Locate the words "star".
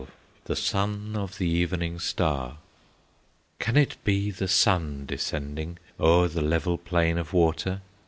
1.99-2.57